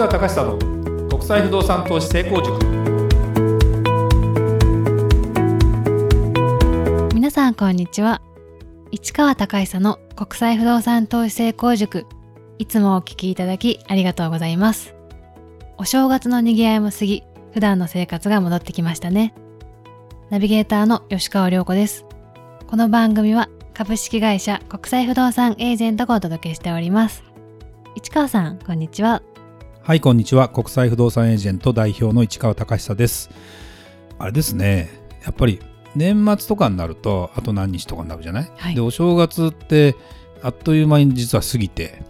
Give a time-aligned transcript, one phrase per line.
[0.00, 2.58] 川隆久の国際不動産投資成功塾。
[7.12, 8.22] 皆さんこんにちは。
[8.92, 12.06] 市川隆久の国際不動産投資成功塾。
[12.56, 14.94] いつもお聞きいただきありがとうございます。
[15.76, 17.22] お正月の賑わいも過ぎ
[17.52, 19.34] 普段の生活が戻ってきましたね。
[20.30, 22.06] ナビゲーターの吉川良子です。
[22.68, 27.22] この番組は株式会社国際不動産エージェントがお届けしております。
[27.96, 29.22] 市川さんこんにちは。
[29.82, 30.50] はいこんにちは。
[30.50, 33.30] 国際不動産エージェント代表の市川隆久です。
[34.18, 34.90] あれですね。
[35.24, 35.58] やっぱり
[35.96, 38.74] 年末とかになるとあと何日とかになるじゃない、はい。
[38.74, 39.96] でお正月って
[40.42, 42.02] あっという間に実は過ぎて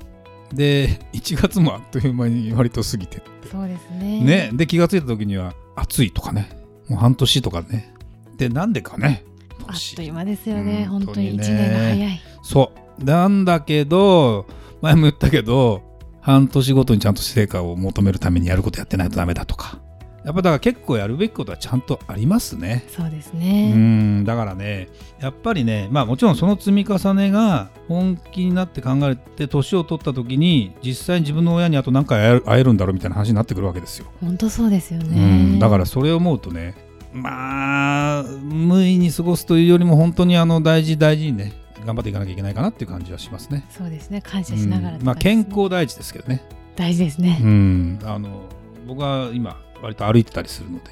[0.53, 4.21] で1月もあっという間に割と過ぎてそうですね。
[4.21, 4.51] ね。
[4.53, 6.51] で気がついた時には暑いとかね。
[6.89, 7.95] もう半年とかね。
[8.37, 9.25] でなんでかね。
[9.69, 12.21] あっという間ですよね、うん本当に本当にね一年が早い。
[12.43, 13.05] そう。
[13.05, 14.47] なんだけど
[14.83, 15.89] 前も言ったけど
[16.21, 19.79] 半年ごとにちゃんと成果を求めるためにやることやってないとダメだとか
[20.23, 22.85] やっぱだから結構やるべきことはちゃんとありますね。
[22.95, 34.07] そうですうね、んだからねやっぱりねまあもちろんその積み重ねが本気になって考えて年を取った時に実際に自分の親にあと何回会えるんだろうみたいな話になってくるわけですよ。
[34.21, 36.75] 本当そうですようねんだからそれを思うとね
[37.15, 43.67] まあ無意に過ごすというよりも本当にあの大事大事にね頑張っていかなきゃいけないかなっていう感じはしますね。
[43.71, 44.23] そうですね。
[44.23, 45.03] 感謝しながら、うん。
[45.03, 46.43] まあ健康大事ですけどね。
[46.77, 48.45] 大事ですね、うん、あの
[48.87, 50.91] 僕は今割と歩いてたりするので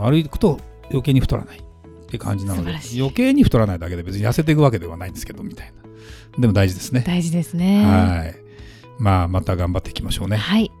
[0.00, 6.40] 歩くと余計に太らないって感じなので余計に太らないだけで別に痩せていくわけではないんですけどみたいな。
[6.40, 7.04] でも大事ですね。
[7.06, 7.84] 大事ですね。
[7.84, 8.34] はい。
[8.98, 10.38] まあまた頑張っていきましょうね。
[10.38, 10.72] はい、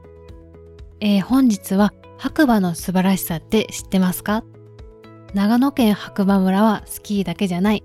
[1.00, 4.42] えー本日は白馬の素晴らしさって知ってますか？
[5.34, 7.84] 長野県白馬村はスキーだけじゃない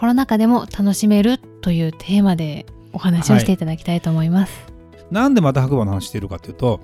[0.00, 4.72] コロナ禍でも楽しめるというテーマでお話をしていただきたいと思います、
[5.10, 6.80] なんでまた白馬の話しているかというと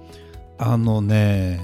[0.58, 1.58] あのね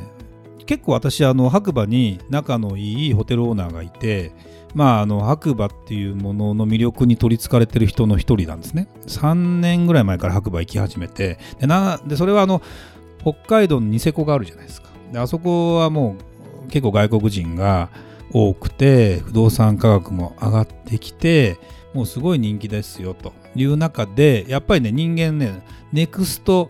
[0.64, 4.32] 結構私あの白馬に仲のいいホテルオーナーがいて
[4.75, 8.88] まああの白馬っていうものの魅力に取りつかれてる人の一人なんですね。
[9.06, 12.62] 3年ぐらい前から白馬行き始めてでなでそれはあの
[13.21, 14.88] 北海道のニセコがあるじゃないですか。
[15.12, 16.16] であそこはも
[16.66, 17.91] う結構外国人が
[18.32, 21.59] 多くて不動産価格も上がってきて
[21.94, 23.32] もうすごい人気ですよと。
[23.54, 25.62] いう中でやっぱりね人間ね
[25.93, 26.69] ネクスト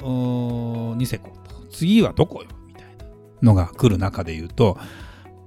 [0.00, 1.66] ニセコと。
[1.70, 2.48] 次はどこよ？
[2.66, 3.04] みたいな
[3.42, 4.78] のが来る中で言うと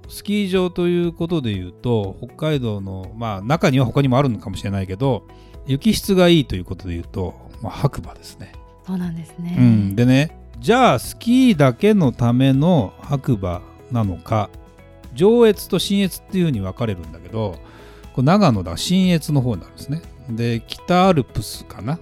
[0.08, 5.26] スキー場ということで言うと北海道のまあ中には他にもあるのかもしれないけど
[5.66, 8.52] 雪質がいいということで言うと、まあ、白馬ですね。
[8.86, 13.60] そうなんですね、うん、でねじゃあスキーだけのための白馬
[13.90, 14.48] なのか
[15.16, 17.56] 上越と信越っていうふうに分かれるんだけど
[18.14, 20.02] これ長野だ信越の方になるんですね。
[20.30, 21.98] で北アルプスかな。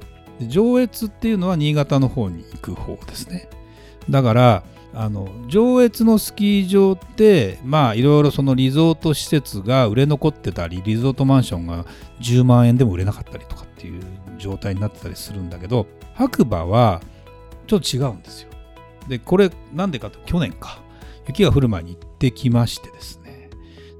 [0.48, 3.48] 上越っていうのは新潟の方に行く方ですね。
[4.10, 11.84] だからあの上越のスキー場ってまあいろいろそのリゾート施設が売れ残ってたりリゾートマンションが
[12.20, 14.02] 10万円でも売れなかったりとかっていう
[14.38, 17.02] 状態になってたりするんだけど白馬は
[17.66, 18.50] ちょっと違うんですよ。
[19.08, 20.83] でこれなんでかと去年か。
[21.26, 23.50] 雪が降る前に行ってきましてですね。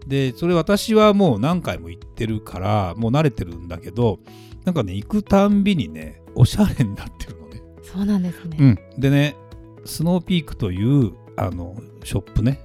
[0.07, 4.19] でそれ私はもう何回も行ってるからもう慣れてるんだけど
[4.65, 7.63] なんかね行くたんびにねおしゃれになってるのね。
[7.83, 9.37] そうなんですね、うん、でね
[9.85, 12.61] スノーピークというあのショップね。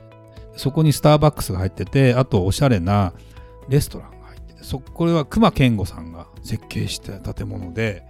[0.55, 3.13] そこにスターバックスが入っててあとおしゃれな
[3.69, 8.03] レストランが入っててそこれは隈研吾さんが設計した建物で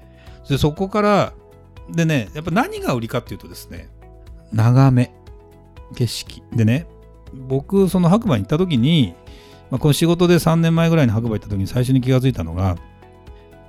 [0.49, 1.33] でそこから
[1.91, 3.89] でねやっぱ何が売りかっていうとですね
[4.51, 5.13] 眺め
[5.95, 6.44] 景色。
[6.53, 6.88] でね
[7.33, 9.13] 僕その白馬に行った時に、
[9.69, 12.77] まあ、この仕事で3年前ぐらいに白馬行った時に最初に気がついたのが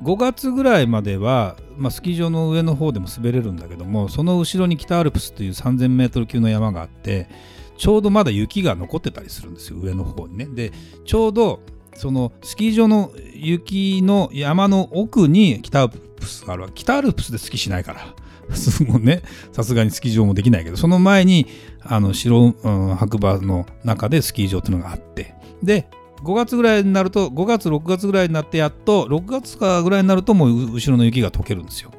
[0.02, 7.28] 5月ぐらいまでは、まあ、スキー場の上の方でも滑れるんだけどもその後ろに北アルプスという 3000m 級の山があって
[7.76, 10.46] ちょうどまだ雪が残ってたりするんですよ上の方にね。
[10.46, 10.72] で
[11.04, 11.60] ちょうど
[11.94, 18.14] そのスキー場の雪の山の奥に北アルプスがあるわ北アルプスでスキーしないから。
[18.86, 19.22] もね。
[19.52, 21.46] さすがにスキー場もできないけどその前に
[21.82, 25.34] あの白、うん、白馬の中でスキー場っていうのがあって。
[25.62, 25.88] で
[26.22, 31.90] 5月ぐらいになると5月6月ぐらいになってやっと6月かぐらいになるともう後ろの雪が溶けるんですよ。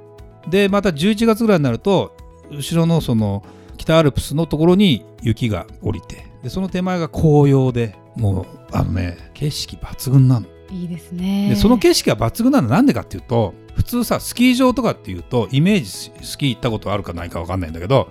[0.48, 2.16] でまた11月ぐらいになると
[2.52, 3.44] 後ろのその
[3.78, 6.30] 北アルプスのところに雪が降りて。
[6.44, 10.48] でその手前が紅葉でもうあのね景色抜群なの。
[10.72, 11.50] いいですね。
[11.50, 15.86] でその景色が抜群なのはなんでかっていうと普通さスキー場とかっていうとイメージ
[16.26, 18.10] スキー行ったことあるかないか分かんないんだけど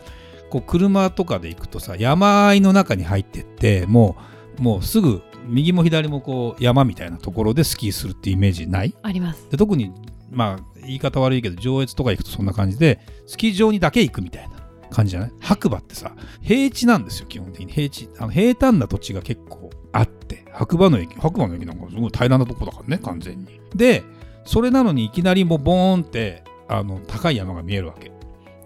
[0.51, 4.17] こう車とかで行くとさ山あいの中に入ってっても
[4.59, 8.95] うもうすぐ右も左もこう山みたいなところでスキーするってイメージない？
[9.03, 9.49] あります。
[9.51, 9.93] で特に
[10.31, 14.57] まあ言い方悪いけど上越とか行くとそんな感じでスキー場にだけ行くみたいな
[14.91, 15.33] 感じじゃない？
[15.41, 17.73] 白馬ってさ平地なんですよ基本的に。
[17.73, 23.61] 平地あの平坦な土地が結構あって白馬の駅白馬の駅なんかすごい平らなとこだからね完全に。
[23.75, 24.03] で
[24.45, 28.11] それなのにいきなりもうボーンってあの高い山が見えるわけ。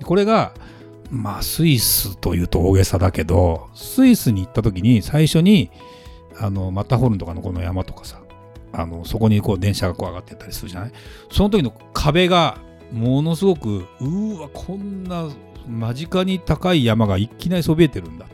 [0.05, 0.53] これが
[1.11, 5.71] まあスイスというと大げさだけどスイスに行った時に最初に
[6.39, 8.21] あのマッターホルンとかのこの山とかさ
[8.73, 10.93] あのそこにこう電車がこう上がってったりするじゃない？
[11.31, 12.59] その時の壁が
[12.93, 15.29] ものすごくうわこんな
[15.67, 18.27] 間近に高い山がいきなりそびえてるんだ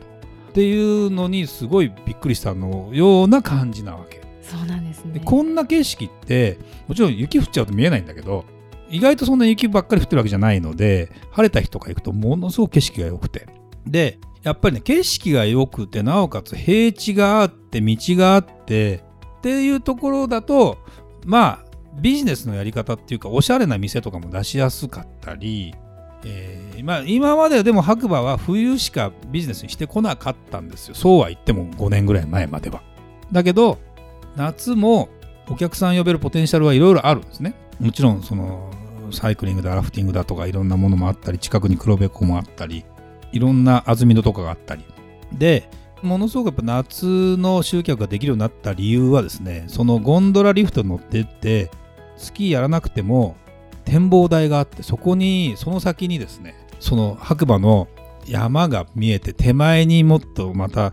[0.51, 4.21] っていうのにすごいびっくりしたのような感じなわけ。
[4.41, 5.13] そうなんですね。
[5.13, 6.59] でこんな景色って
[6.89, 8.43] もちろん雪降っちゃうと見えないんだけど
[8.89, 13.47] 意外とそんな雪ばっかり降ってるわけじゃないので晴れた日とか行くとものすごく景色が良くて。
[13.87, 19.03] でやっぱりね景色が良くてなおかつ平地があって道があって
[19.37, 20.79] っていうところだと
[21.25, 21.65] まあ
[22.01, 25.73] ビジネスのやり方っていうかおしゃれな店とかも出しやすかったり、
[26.23, 30.95] えーまあ、今まではでも白馬は冬しかビジネスにしてこなかったんですよ。
[30.95, 32.81] そうは言っても5年ぐらい前までは。
[33.31, 33.77] だけど
[34.35, 35.09] 夏も
[35.49, 37.55] お客さん呼べるポテンシャルはいろいろあるんですね。
[37.79, 38.71] もちろんその
[39.11, 42.85] サイクリングだラフティングだとかいろんなものもあったり近くに黒部湖もあったり
[43.31, 44.85] いろんな安曇野とかがあったり。
[45.33, 45.69] で
[46.01, 51.69] ものすごくやっぱ夏の集客ができるようになった理由はですねそのゴンドラリフトに乗ってって
[52.17, 53.35] スキーやらなくても
[53.85, 57.87] 展望台があってそこにその先にですねその白馬の
[58.27, 60.91] 山が見えて手前にもっとまた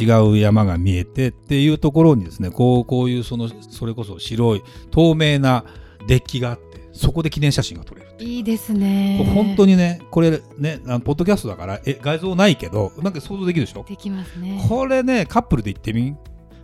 [0.00, 5.64] 違う山が見えてっていうところにですねこうこういうそのそれこそ白い透明な
[6.08, 9.24] デッキがあってそこで記念写真が撮れるいいですね。
[9.34, 13.84] 本当にねこれねあのポッドキャストだからえ画像ないけどなんか想像できるでしょ？
[13.88, 14.64] できますね。
[14.68, 16.18] これねカップルで行ってみも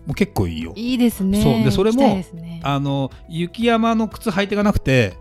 [0.09, 0.73] う結構いいよ。
[0.77, 1.43] いいですね。
[1.43, 1.65] そう。
[1.65, 2.61] でそれもね。
[2.65, 5.15] あの雪山の靴履いていかなくて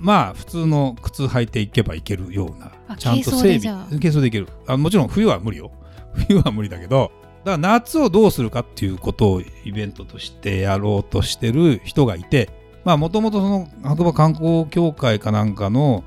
[0.00, 4.48] まあ普通の靴履いていけばいけるようなあちゃんと整備軽装できる。
[4.66, 5.72] あもちろん冬は無理よ。
[6.28, 7.12] 冬は無理だけど
[7.44, 12.48] だから夏をどうするかっていうことをイベントとしてやろうとしてる人がいて
[12.84, 16.04] まあもともとその白馬観光協会かなんかの、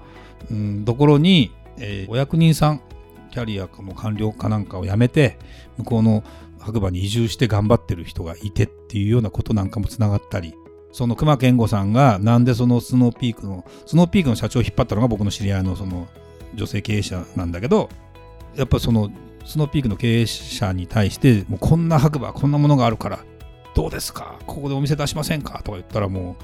[0.49, 2.81] うん、ところに、えーお役人さん
[3.31, 5.37] キャリアの官僚かなんかを辞めて
[5.77, 6.23] 向こうの
[6.59, 10.53] 白馬に移住して頑張ってる人がいてっていうようなことなんかもつながったり
[10.91, 16.07] その熊健吾さんがなんでそのスノーピークのスノーピークの社長を引っ張ったのが僕の知り合いのその
[16.55, 17.89] 女性経営者なんだけど
[18.55, 19.11] やっぱその
[19.45, 23.19] スノーピークの経営者に対してもうこんな白馬こんなものがあるから
[23.75, 24.39] どうですか？
[24.47, 25.61] ここでお店出しませんか？
[25.63, 26.43] とか言ったらもう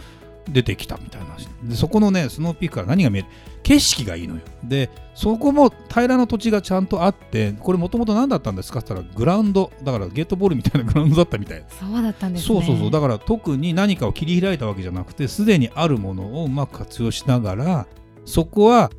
[0.50, 1.48] 出てきたみたいな話。
[1.64, 3.28] でそこのねスノーピークから何が見える？
[3.64, 4.42] 景色がいいのよ。
[4.64, 8.80] でそこも平らな土地がちゃんとあってこれもともと何だったんですか？
[8.80, 9.72] って言ったらグラウンド。
[9.84, 11.66] だからゲートボールみたいな グラウンドだったみたい。
[11.80, 12.48] そうだったんですね。
[12.48, 12.92] そうそうそう。
[12.92, 17.88] だから特に何かを切り開いたわけじゃなくてすでにあるものをうまく活用しながら
[18.26, 18.92] そこは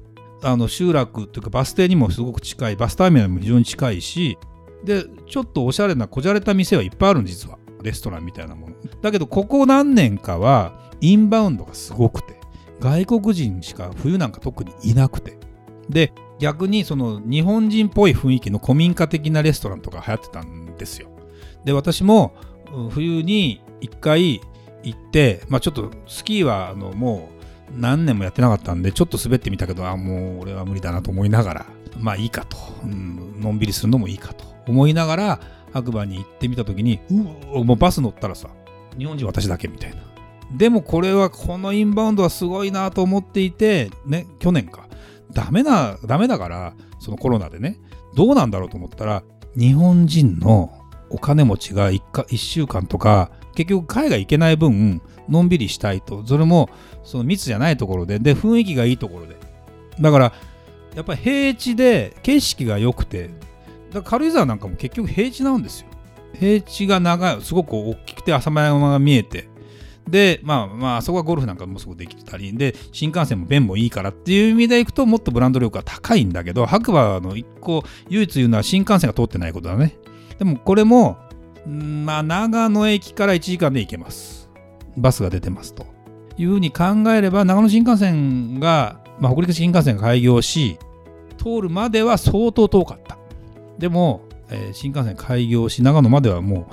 [0.43, 4.37] あの集落っていうかバス停にもすごく近いバスターミナルも非常に近いし
[4.85, 7.59] でちょっとおしゃれなこじゃれた店はいっぱいあるの実は。
[7.83, 8.75] レストランみたいなもの。
[9.01, 12.41] だけどここ何年かはインバウンドがすごくて
[12.81, 15.39] 外国人しか冬なんか特にいなくて。
[15.89, 21.09] で逆にその日本人っぽい雰囲気の古民家的なレストランとか流行ってたんですよ。
[21.65, 22.35] で私も
[22.91, 24.41] 冬に1回
[24.83, 27.31] 行って、まあ、ちょっとスキーはあのも
[27.71, 31.67] う何年もやってなかったんでちょっと滑ってみたけどあもう俺は無理だなと思いながら
[31.99, 35.41] まあいいかと、うんのんびりするのもいいかと思いながら
[35.73, 38.49] 白馬に行ってみた時にうおもうバス乗ったらさ
[38.99, 40.16] 日本人私だけみたいな。
[40.53, 44.87] でもこれはこのインバウンドはすごいなと思っていてね去年か。
[45.33, 47.79] ダメなダメだからそのコロナでね
[48.15, 49.23] どうなんだろうと思ったら
[49.57, 50.73] 日本人の
[51.11, 56.25] お金持ちが 1, か1週間とか結局海外行けない分のんびりしたいと。
[56.27, 56.71] それも
[57.05, 59.37] その密じゃないところでで雰囲気がいいところで。
[60.01, 60.33] だから
[60.95, 63.31] やっぱり平地で景色が良くて
[63.93, 65.89] だ軽井沢なんかも結局平地なんですよ。
[66.39, 69.49] 平地が長いすごく大きくて浅間山が見えて。
[70.09, 79.97] でまあまあそこはゴルフなんかもすごくできたりで新幹線も便もいいからっていう意味でいくともっとブランド力が高いんだけど白馬の一個唯一言うのは新幹線が通ってないことだね。
[80.39, 81.19] でもこれも
[81.67, 84.49] まあ長野駅から1時間で行けます。
[84.97, 85.87] バスが出てますと。
[86.39, 86.85] いうふうに考
[87.15, 90.79] えれば長野新幹線が、まあ、北陸新幹線が開業し
[91.39, 93.19] 通るまでは相当遠かった。
[93.79, 96.67] でも、えー新幹線開業し長野まではもう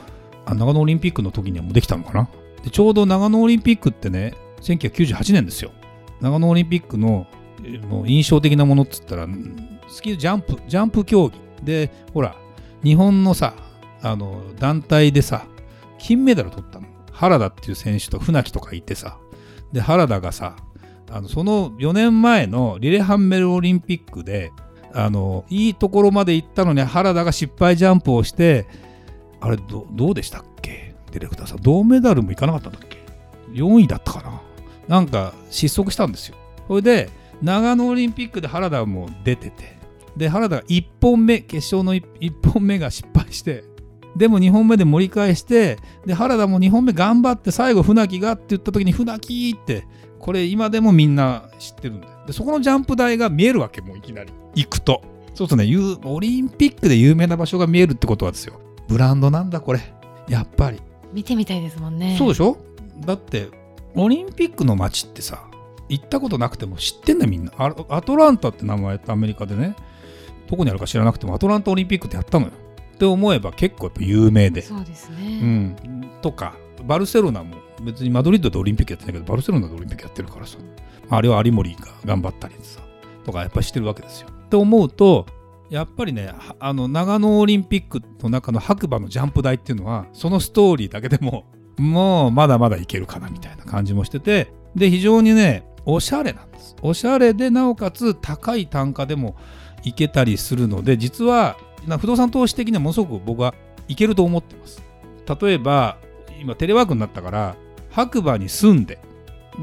[0.46, 2.30] あ長野オリンピックの時にはもうできたのかな。
[2.64, 5.72] でちょうど長野オリンピックってね1998年ですよ。
[6.22, 7.28] 長野オリンピックの
[7.90, 9.28] もう印象的なものっつったら
[9.88, 11.40] スキージャンプジャンプ競技。
[11.64, 12.36] でほら
[12.84, 13.54] 日本のさ
[14.02, 15.46] あの団体でさ
[15.98, 16.88] 金メダル取ったの。
[17.12, 19.18] 原田っていう選手と船木とかいてさ
[19.72, 20.56] で原田がさ
[21.12, 24.52] あのその4年前のリレハンメルオリンピックで
[24.94, 28.68] あのいいところまで行ったのに原田が失敗ジャンプをして
[29.42, 30.53] あれどどうでしたっけ？
[31.14, 32.98] ディレクターさん銅メダルもいかなかったんだっけ
[33.52, 34.42] ？4位だったかな？
[34.88, 36.36] なんか失速したんですよ。
[36.68, 37.10] それで
[37.42, 39.78] 長野オリンピックで原田も出てて
[40.18, 43.64] で原田が1本目決勝の 1, 1本目が失敗して
[44.16, 49.88] でも2本目で盛り返してで原田も2本目頑張って最後船木がって言った時に船木って
[50.20, 52.14] これ今でもみんな知ってるんだよ。
[52.26, 54.32] でそこのジャンプ台が見えるわけもういきなり。
[54.56, 55.02] 行くと。
[55.34, 55.66] そうするとね
[56.06, 58.62] オリンピックで有名な場所が見えるってことはですよ。
[58.88, 59.82] ブランドなんだこれ。
[60.30, 60.80] やっぱり。
[61.14, 62.16] 見てみたいですもんね。
[62.18, 62.58] そうでしょ？
[63.06, 63.50] だって
[63.96, 65.46] オリンピックの街ってさ
[65.90, 67.52] 行ったことなくても知ってんだよみんな。
[67.58, 69.76] アトランタって名前ってアメリカでね。
[70.50, 72.52] どこにあるか知らなくてもアトランタオリンピックってやったのよ。
[72.96, 74.62] って思えば結構やっぱ有名で。
[74.62, 76.56] そうですね、うん、とか
[76.86, 80.58] バルセロナも別にマドリッドでオリンピックやってないけどバルセロナでオリンピックやってるからさ。
[81.10, 82.82] あれは有森が頑張ったりさ。
[83.26, 84.28] とかやっぱりしてるわけですよ。
[84.30, 85.26] って思うと
[85.74, 91.46] やっぱりねあの長野オリンピックの中の白馬のジャンプ台っていうのはそのストーリーだけでも
[91.80, 96.76] もうまだまだいけるかなみたいな感じもしててで非常にねおしゃれなんです。
[96.84, 99.36] おしゃれでなおかつ高い単価でも
[99.84, 101.58] いけたりするので実は
[102.00, 103.56] 不動産投資的にはものすごく僕は
[103.88, 104.84] いけると思ってます。
[105.42, 105.98] 例えば
[106.40, 107.56] 今テレワークになったから
[107.90, 109.00] 白馬に住んで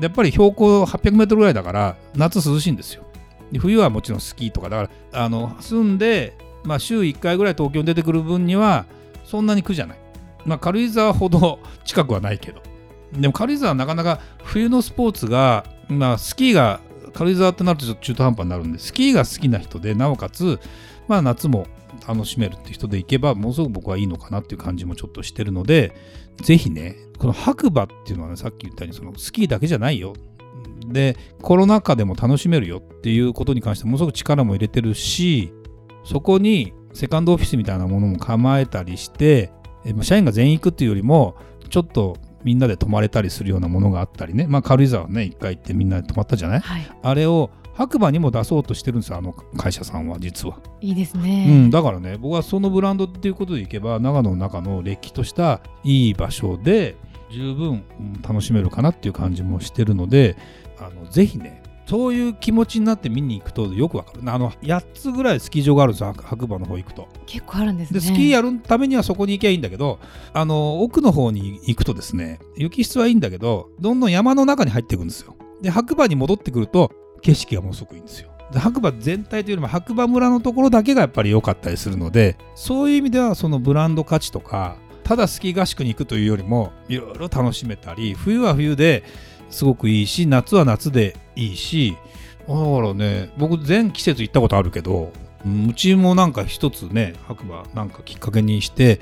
[0.00, 3.04] やっぱり標高800メートルぐらいだから夏涼しいんですよ。
[3.52, 8.86] で冬はもちろんスキーとかだからあの住んで、まあ、週1回ぐらい東京に出てくる分には
[9.24, 9.98] そんなに苦じゃない、
[10.44, 12.62] まあ、軽井沢ほど近くはないけど。
[13.12, 16.80] でも軽井沢はなかなか冬のスポーツが、まあ、スキーが
[17.12, 20.60] 軽井沢ってなるとちょっと中途半端になるんでスキーが好きな人でなおかつ、
[21.08, 21.66] まあ、夏も
[22.06, 25.92] 楽しめるって人でいけばものすごく僕はいいのかなっていう感じもちょっとしてるので
[26.42, 30.14] ぜひねこの白馬っていうのはねさっき言ったようにそのスキーだけじゃないよ。
[30.90, 35.52] でコロナ禍でも楽しめるよっていうことに関してものすごく力も入れてるし
[36.04, 39.52] そこにセカンドオフィスみたいなものも構えたりして
[40.02, 41.36] 社員が全員行くっていうよりも
[41.68, 50.58] ちょっとみんなで泊まれたりするようなものがあったりね、まあ、軽井沢ね一回行ってみんなで泊まったじゃない、はい、あれを白馬にも出そうとしてるんですよあの会社さんは実は。
[50.80, 56.96] いいですね、うん、だからね僕はそのブランドっていうことでいけば長野の中のれっきとしたいい場所で
[57.30, 57.84] 十分
[58.26, 60.36] 楽しめるかなっていう感じもしてるので
[60.80, 64.20] あのぜひねそういう気持ちになって見に行くとよくわかる。
[64.24, 67.08] あの8つぐらいスキー場があるんですよ白馬の方行くと。
[67.26, 67.98] 結構あるんですね。
[67.98, 69.98] でスキーやるためにはそこに行けばいいんだけど
[70.32, 75.36] あの奥の方に行くとですね雪質はいいんだけどどんどん山の中に入っていくんですよ。
[75.62, 78.30] で白馬に戻ってくると景色がものすごくいいんですよ。
[78.54, 89.02] 白馬全体というよりも白馬村のところだけがやっぱり良かったりするのでそういう意味ではそのブランド価値とかただスキー合宿に行くというよりもいろいろ楽しめたり冬は冬で
[89.50, 91.96] すごくいいし夏は夏でいいし
[92.48, 95.12] だからね僕全季節行ったことあるけど
[95.68, 99.00] うちもなんか一つね白馬なんかきっかけにして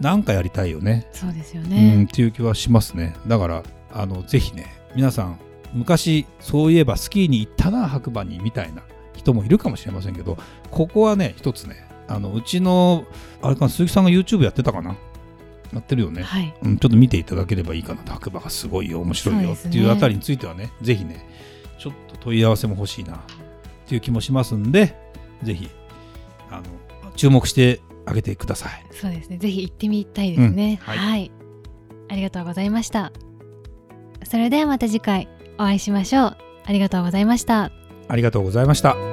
[0.00, 1.06] なんかやりたいよね。
[1.12, 3.14] そうですよね、うん、っていう気はしますね。
[3.26, 5.38] だからあのぜひね皆さん
[5.74, 8.82] 昔そういえばスキーに行ったな白馬にみたいな
[9.14, 10.38] 人もいるかもしれませんけど
[10.70, 13.04] ここはね一つねあのうちの
[13.42, 14.96] あれかな鈴木さんが YouTube やってたかな
[15.72, 18.02] やってるよね、はい、うん、ちょっと見ていただければいいかな。
[18.02, 19.52] と白馬がすごいよ面白いよ。
[19.52, 21.26] っていうあたりについてはねねぜひね
[21.78, 23.16] ちょっと問い合わせも欲しいな。
[23.16, 23.18] っ
[23.86, 24.96] ていう気もしますんで
[25.42, 25.68] ぜひ
[26.50, 26.62] あの
[27.16, 28.84] 注目してあげてください。
[28.92, 29.38] そうですね。
[29.38, 31.32] ぜひ行ってみたいですね、うん、はい、はい、
[32.08, 33.12] ありがとうございました。
[34.24, 36.36] それではまた次回お会いしましょう。
[36.64, 37.72] ありがとうございました。
[38.08, 39.09] ありがとうございました